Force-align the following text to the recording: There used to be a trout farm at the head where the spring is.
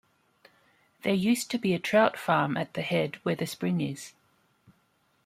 There 1.03 1.13
used 1.13 1.51
to 1.51 1.59
be 1.59 1.75
a 1.75 1.79
trout 1.79 2.17
farm 2.17 2.57
at 2.57 2.73
the 2.73 2.81
head 2.81 3.17
where 3.23 3.35
the 3.35 3.45
spring 3.45 3.81
is. 3.81 4.13